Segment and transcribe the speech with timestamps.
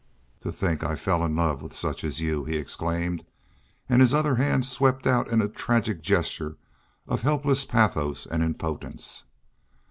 [0.39, 3.23] "To think I fell in love with such as you!" he exclaimed,
[3.87, 6.57] and his other hand swept out in a tragic gesture
[7.07, 9.25] of helpless pathos and impotence.